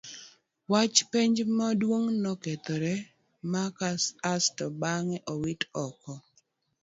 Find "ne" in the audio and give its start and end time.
2.21-2.29